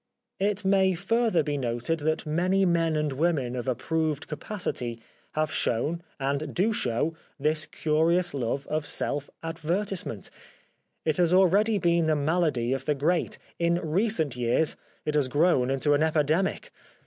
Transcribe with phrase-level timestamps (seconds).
[0.39, 1.57] It may further L i6i The Life of Oscar Wilde be
[1.95, 4.99] noted that many men and women of ap proved capacity
[5.33, 10.31] have shown and do show this curious love of self advertisement.
[11.05, 14.75] It has al ways been the malady of the great; in recent years
[15.05, 16.71] it has grown into an epidemic.